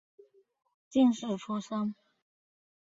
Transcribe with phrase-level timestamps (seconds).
[0.89, 1.93] 进士出身。